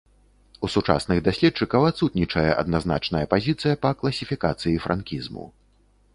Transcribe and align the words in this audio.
У 0.67 0.69
сучасных 0.75 1.19
даследчыкаў 1.27 1.85
адсутнічае 1.89 2.47
адназначная 2.63 3.23
пазіцыя 3.35 3.79
па 3.85 3.91
класіфікацыі 4.01 4.83
франкізму. 4.89 5.45